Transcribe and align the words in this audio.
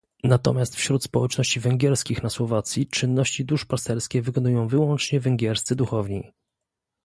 Natomiast 0.23 0.75
wśród 0.75 1.03
społeczności 1.03 1.59
węgierskich 1.59 2.23
na 2.23 2.29
Słowacji 2.29 2.87
czynności 2.87 3.45
duszpasterskie 3.45 4.21
wykonują 4.21 4.67
wyłącznie 4.67 5.19
węgierscy 5.19 5.75
duchowni 5.75 6.31